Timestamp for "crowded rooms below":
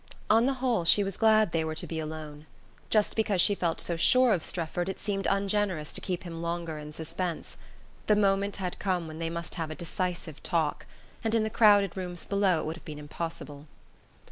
11.51-12.61